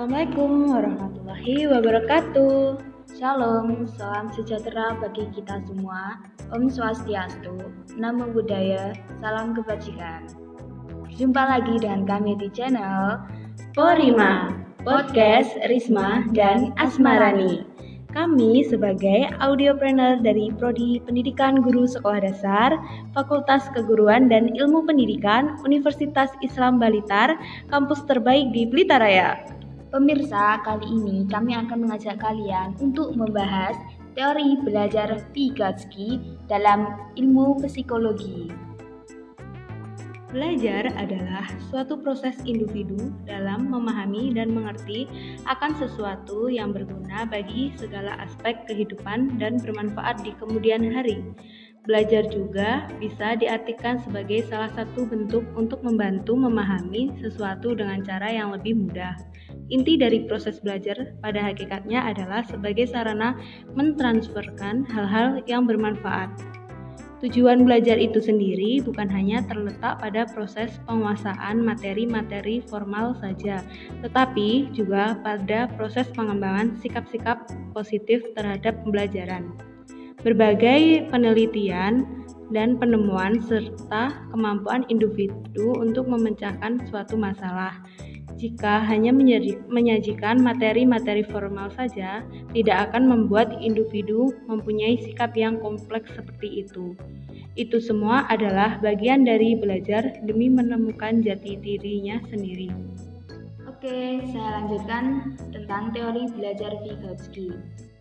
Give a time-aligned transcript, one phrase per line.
[0.00, 2.80] Assalamualaikum warahmatullahi wabarakatuh.
[3.20, 6.24] Shalom, salam sejahtera bagi kita semua.
[6.56, 7.60] Om Swastiastu,
[8.00, 10.24] Namo Buddhaya, salam kebajikan.
[11.12, 13.20] Jumpa lagi dengan kami di channel
[13.76, 14.48] Porima,
[14.88, 17.68] Podcast Risma dan Asmarani.
[18.16, 22.72] Kami sebagai audiopreneur dari Prodi Pendidikan Guru Sekolah Dasar,
[23.12, 27.36] Fakultas Keguruan dan Ilmu Pendidikan, Universitas Islam Balitar,
[27.68, 29.59] kampus terbaik di Blitar Raya.
[29.90, 33.74] Pemirsa, kali ini kami akan mengajak kalian untuk membahas
[34.14, 38.54] teori belajar Vygotsky dalam ilmu psikologi.
[40.30, 45.10] Belajar adalah suatu proses individu dalam memahami dan mengerti
[45.50, 51.18] akan sesuatu yang berguna bagi segala aspek kehidupan dan bermanfaat di kemudian hari.
[51.82, 58.54] Belajar juga bisa diartikan sebagai salah satu bentuk untuk membantu memahami sesuatu dengan cara yang
[58.54, 59.18] lebih mudah.
[59.70, 63.38] Inti dari proses belajar pada hakikatnya adalah sebagai sarana
[63.78, 66.28] mentransferkan hal-hal yang bermanfaat
[67.20, 73.60] Tujuan belajar itu sendiri bukan hanya terletak pada proses penguasaan materi-materi formal saja,
[74.00, 77.44] tetapi juga pada proses pengembangan sikap-sikap
[77.76, 79.52] positif terhadap pembelajaran.
[80.24, 82.08] Berbagai penelitian
[82.56, 87.84] dan penemuan serta kemampuan individu untuk memecahkan suatu masalah
[88.40, 89.12] jika hanya
[89.68, 92.24] menyajikan materi-materi formal saja,
[92.56, 96.96] tidak akan membuat individu mempunyai sikap yang kompleks seperti itu.
[97.52, 102.72] Itu semua adalah bagian dari belajar demi menemukan jati dirinya sendiri.
[103.68, 107.52] Oke, saya lanjutkan tentang teori belajar Vygotsky.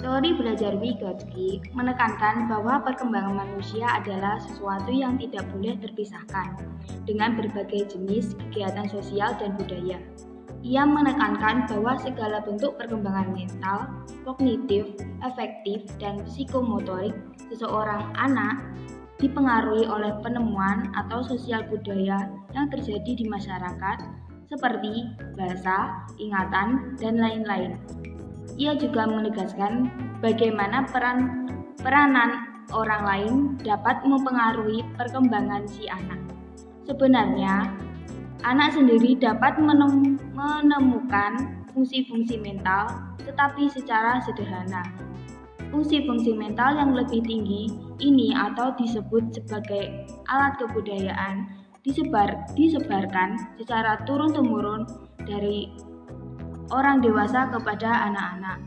[0.00, 6.56] Teori belajar Vygotsky menekankan bahwa perkembangan manusia adalah sesuatu yang tidak boleh terpisahkan
[7.04, 10.00] dengan berbagai jenis kegiatan sosial dan budaya.
[10.64, 13.92] Ia menekankan bahwa segala bentuk perkembangan mental,
[14.24, 14.88] kognitif,
[15.20, 17.12] efektif, dan psikomotorik
[17.52, 18.56] seseorang anak
[19.20, 23.98] dipengaruhi oleh penemuan atau sosial budaya yang terjadi di masyarakat
[24.48, 27.76] seperti bahasa, ingatan, dan lain-lain.
[28.60, 29.88] Ia juga menegaskan
[30.20, 31.48] bagaimana peran
[31.80, 32.44] peranan
[32.76, 33.34] orang lain
[33.64, 36.20] dapat mempengaruhi perkembangan si anak.
[36.84, 37.72] Sebenarnya,
[38.40, 41.32] Anak sendiri dapat menemukan
[41.76, 42.88] fungsi-fungsi mental,
[43.20, 44.80] tetapi secara sederhana.
[45.68, 47.68] Fungsi-fungsi mental yang lebih tinggi
[48.00, 51.52] ini atau disebut sebagai alat kebudayaan
[51.84, 54.88] disebar disebarkan secara turun-temurun
[55.28, 55.68] dari
[56.70, 58.58] orang dewasa kepada anak-anak.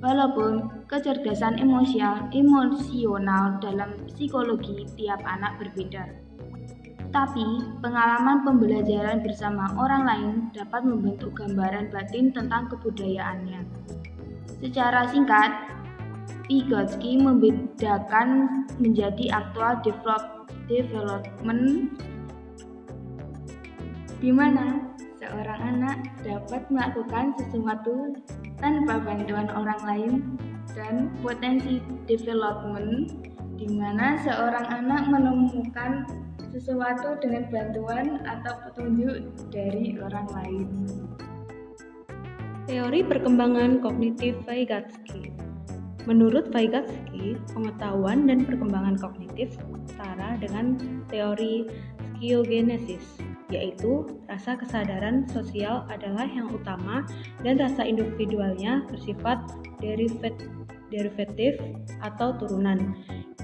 [0.00, 6.08] Walaupun kecerdasan emosional, emosional dalam psikologi tiap anak berbeda.
[7.10, 7.42] Tapi,
[7.82, 13.66] pengalaman pembelajaran bersama orang lain dapat membentuk gambaran batin tentang kebudayaannya.
[14.62, 15.50] Secara singkat,
[16.50, 21.94] Vygotsky membedakan menjadi aktual develop, development
[24.18, 24.89] di mana
[25.30, 28.18] seorang anak dapat melakukan sesuatu
[28.58, 30.12] tanpa bantuan orang lain
[30.74, 31.78] dan potensi
[32.10, 33.14] development
[33.54, 36.02] di mana seorang anak menemukan
[36.50, 40.66] sesuatu dengan bantuan atau petunjuk dari orang lain.
[42.66, 45.30] Teori perkembangan kognitif Vygotsky
[46.10, 49.54] Menurut Vygotsky, pengetahuan dan perkembangan kognitif
[49.86, 50.74] setara dengan
[51.12, 51.68] teori
[52.16, 53.20] skiogenesis,
[53.50, 57.04] yaitu rasa kesadaran sosial adalah yang utama
[57.42, 59.42] dan rasa individualnya bersifat
[60.90, 61.58] derivatif
[62.02, 62.94] atau turunan.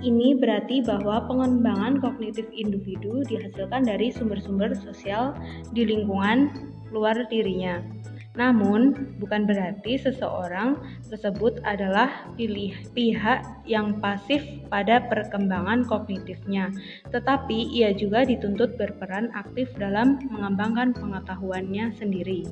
[0.00, 5.32] Ini berarti bahwa pengembangan kognitif individu dihasilkan dari sumber-sumber sosial
[5.72, 6.52] di lingkungan
[6.94, 7.95] luar dirinya.
[8.36, 10.76] Namun, bukan berarti seseorang
[11.08, 16.68] tersebut adalah pilih pihak yang pasif pada perkembangan kognitifnya,
[17.08, 22.44] tetapi ia juga dituntut berperan aktif dalam mengembangkan pengetahuannya sendiri.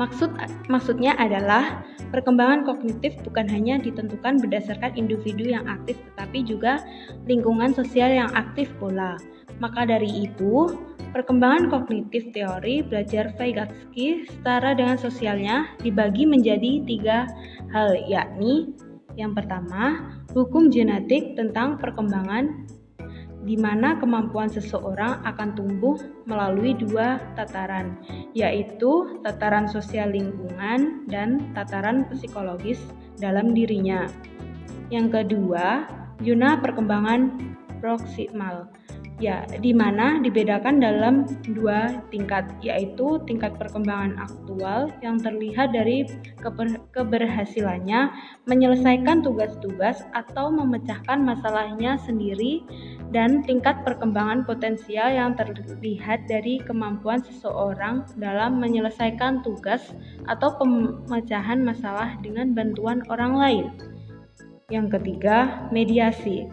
[0.00, 0.32] Maksud
[0.70, 1.82] maksudnya adalah
[2.14, 6.80] perkembangan kognitif bukan hanya ditentukan berdasarkan individu yang aktif tetapi juga
[7.26, 9.18] lingkungan sosial yang aktif pula.
[9.60, 10.72] Maka dari itu,
[11.10, 17.26] perkembangan kognitif teori belajar Vygotsky setara dengan sosialnya dibagi menjadi tiga
[17.74, 18.74] hal yakni
[19.18, 22.66] yang pertama, hukum genetik tentang perkembangan
[23.40, 25.96] di mana kemampuan seseorang akan tumbuh
[26.28, 27.96] melalui dua tataran,
[28.36, 32.78] yaitu tataran sosial lingkungan dan tataran psikologis
[33.16, 34.08] dalam dirinya.
[34.92, 35.88] Yang kedua,
[36.20, 37.40] zona perkembangan
[37.80, 38.68] proksimal.
[39.20, 46.08] Ya, di mana dibedakan dalam dua tingkat, yaitu tingkat perkembangan aktual yang terlihat dari
[46.40, 48.16] keber keberhasilannya
[48.48, 52.64] menyelesaikan tugas-tugas atau memecahkan masalahnya sendiri
[53.12, 59.92] dan tingkat perkembangan potensial yang terlihat dari kemampuan seseorang dalam menyelesaikan tugas
[60.32, 63.66] atau pemecahan masalah dengan bantuan orang lain.
[64.72, 66.48] Yang ketiga, mediasi.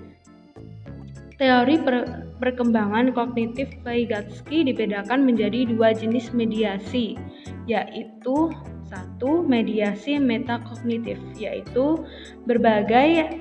[1.37, 7.17] Teori per perkembangan kognitif Vygotsky dibedakan menjadi dua jenis mediasi,
[7.65, 8.53] yaitu
[8.87, 12.07] satu mediasi metakognitif, yaitu
[12.47, 13.35] berbagai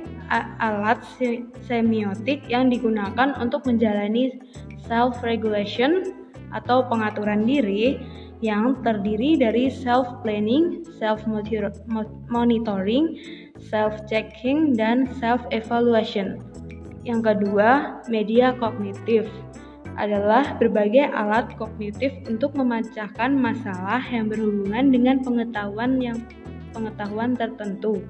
[0.58, 0.98] alat
[1.70, 4.42] semiotik yang digunakan untuk menjalani
[4.90, 6.18] self-regulation
[6.50, 8.02] atau pengaturan diri
[8.44, 13.04] yang terdiri dari self-planning, self-monitoring,
[13.70, 16.42] self-checking, dan self-evaluation.
[17.06, 19.30] Yang kedua, media kognitif
[19.94, 26.18] adalah berbagai alat kognitif untuk memecahkan masalah yang berhubungan dengan pengetahuan yang
[26.74, 28.02] pengetahuan tertentu.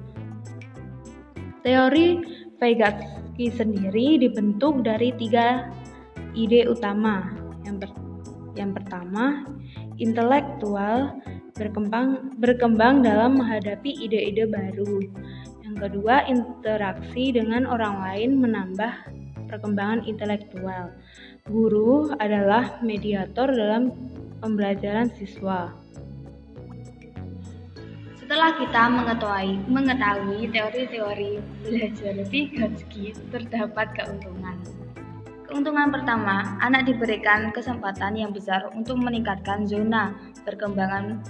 [1.61, 2.25] Teori
[2.57, 5.69] Vygotsky sendiri dibentuk dari tiga
[6.33, 7.37] ide utama.
[7.61, 7.89] Yang, ber,
[8.57, 9.45] yang pertama,
[10.01, 11.13] intelektual
[11.53, 15.05] berkembang berkembang dalam menghadapi ide-ide baru.
[15.77, 18.93] Kedua, interaksi dengan orang lain menambah
[19.45, 20.89] perkembangan intelektual.
[21.45, 23.93] Guru adalah mediator dalam
[24.41, 25.69] pembelajaran siswa.
[28.17, 31.31] Setelah kita mengetahui, mengetahui teori-teori
[31.63, 34.59] belajar Vygotsky, terdapat keuntungan.
[35.47, 40.11] Keuntungan pertama, anak diberikan kesempatan yang besar untuk meningkatkan zona
[40.43, 41.23] perkembangan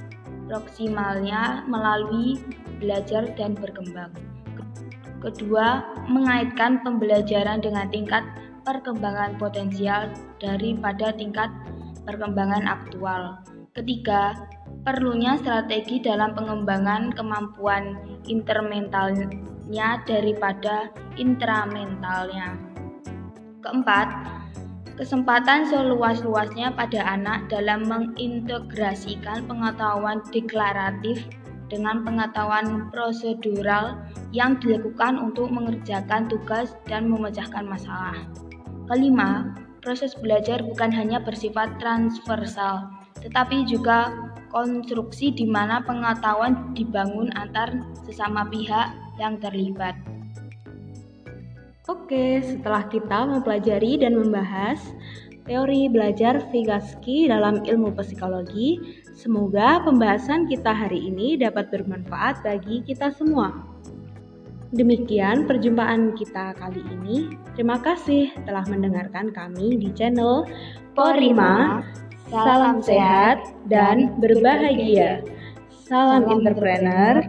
[0.49, 2.41] proksimalnya melalui
[2.81, 4.09] belajar dan berkembang.
[5.27, 8.23] Kedua, mengaitkan pembelajaran dengan tingkat
[8.63, 10.07] perkembangan potensial
[10.39, 11.51] daripada tingkat
[12.07, 13.35] perkembangan aktual.
[13.75, 14.39] Ketiga,
[14.87, 22.55] perlunya strategi dalam pengembangan kemampuan intermentalnya daripada intramentalnya.
[23.59, 24.07] Keempat,
[24.95, 31.27] kesempatan seluas-luasnya pada anak dalam mengintegrasikan pengetahuan deklaratif
[31.67, 33.99] dengan pengetahuan prosedural
[34.31, 38.15] yang dilakukan untuk mengerjakan tugas dan memecahkan masalah.
[38.87, 42.87] Kelima, proses belajar bukan hanya bersifat transversal,
[43.19, 44.11] tetapi juga
[44.51, 47.71] konstruksi di mana pengetahuan dibangun antar
[48.07, 49.95] sesama pihak yang terlibat.
[51.87, 54.79] Oke, setelah kita mempelajari dan membahas
[55.47, 63.09] teori belajar Vygotsky dalam ilmu psikologi, Semoga pembahasan kita hari ini dapat bermanfaat bagi kita
[63.17, 63.49] semua.
[64.69, 67.33] Demikian perjumpaan kita kali ini.
[67.57, 70.45] Terima kasih telah mendengarkan kami di channel
[70.93, 71.81] Porima.
[72.29, 75.25] Salam sehat dan berbahagia.
[75.89, 77.25] Salam entrepreneur,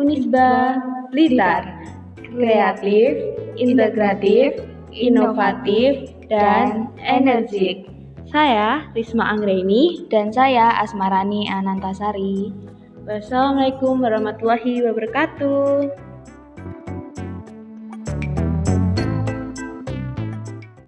[0.00, 0.80] Unisba
[1.12, 1.76] Blitar.
[2.24, 4.64] Kreatif, integratif,
[4.96, 7.97] inovatif, dan energik.
[8.28, 12.52] Saya Risma Anggreni dan saya Asmarani Anantasari.
[13.08, 16.07] Wassalamualaikum warahmatullahi wabarakatuh.